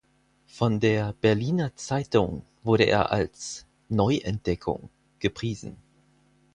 [0.47, 4.89] Von der "Berliner Zeitung" wurde er als „Neuentdeckung“
[5.19, 5.77] gepriesen.